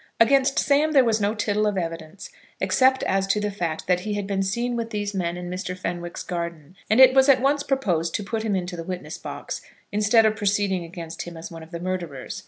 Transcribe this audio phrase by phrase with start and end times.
[0.19, 4.15] Against Sam there was no tittle of evidence, except as to that fact that he
[4.15, 5.77] had been seen with these men in Mr.
[5.77, 9.61] Fenwick's garden; and it was at once proposed to put him into the witness box,
[9.91, 12.39] instead of proceeding against him as one of the murderers.